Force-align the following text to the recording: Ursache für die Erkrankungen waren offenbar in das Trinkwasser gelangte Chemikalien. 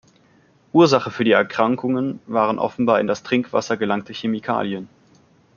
Ursache 0.73 1.11
für 1.11 1.23
die 1.23 1.29
Erkrankungen 1.33 2.21
waren 2.25 2.57
offenbar 2.57 2.99
in 2.99 3.05
das 3.05 3.21
Trinkwasser 3.21 3.77
gelangte 3.77 4.13
Chemikalien. 4.13 4.89